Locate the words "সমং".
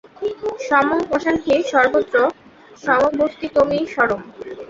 0.67-0.99